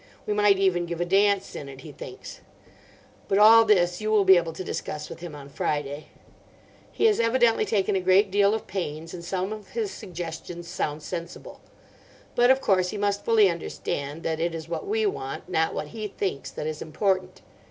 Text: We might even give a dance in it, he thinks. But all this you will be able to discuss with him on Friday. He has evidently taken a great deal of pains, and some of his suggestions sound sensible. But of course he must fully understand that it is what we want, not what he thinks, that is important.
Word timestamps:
We 0.25 0.33
might 0.33 0.57
even 0.57 0.87
give 0.87 0.99
a 0.99 1.05
dance 1.05 1.55
in 1.55 1.69
it, 1.69 1.81
he 1.81 1.91
thinks. 1.91 2.39
But 3.27 3.37
all 3.37 3.63
this 3.65 4.01
you 4.01 4.09
will 4.09 4.23
be 4.25 4.35
able 4.35 4.51
to 4.51 4.63
discuss 4.63 5.11
with 5.11 5.19
him 5.19 5.35
on 5.35 5.47
Friday. 5.47 6.07
He 6.91 7.05
has 7.05 7.19
evidently 7.19 7.65
taken 7.65 7.95
a 7.95 7.99
great 7.99 8.31
deal 8.31 8.55
of 8.55 8.65
pains, 8.65 9.13
and 9.13 9.23
some 9.23 9.53
of 9.53 9.67
his 9.73 9.91
suggestions 9.91 10.67
sound 10.67 11.03
sensible. 11.03 11.61
But 12.33 12.49
of 12.49 12.61
course 12.61 12.89
he 12.89 12.97
must 12.97 13.23
fully 13.23 13.47
understand 13.47 14.23
that 14.23 14.39
it 14.39 14.55
is 14.55 14.67
what 14.67 14.87
we 14.87 15.05
want, 15.05 15.47
not 15.47 15.75
what 15.75 15.89
he 15.89 16.07
thinks, 16.07 16.49
that 16.49 16.65
is 16.65 16.81
important. 16.81 17.41